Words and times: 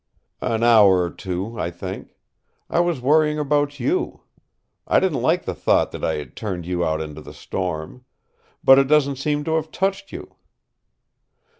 "An 0.41 0.63
hour 0.63 1.03
or 1.03 1.11
two, 1.11 1.59
I 1.59 1.69
think. 1.69 2.15
I 2.71 2.79
was 2.79 2.99
worrying 3.01 3.37
about 3.37 3.79
you. 3.79 4.21
I 4.87 4.99
didn't 4.99 5.21
like 5.21 5.45
the 5.45 5.53
thought 5.53 5.91
that 5.91 6.03
I 6.03 6.15
had 6.15 6.35
turned 6.35 6.65
you 6.65 6.83
out 6.83 7.01
into 7.01 7.21
the 7.21 7.35
storm. 7.35 8.03
But 8.63 8.79
it 8.79 8.87
doesn't 8.87 9.17
seem 9.17 9.43
to 9.43 9.57
have 9.57 9.69
touched 9.69 10.11
you." 10.11 10.37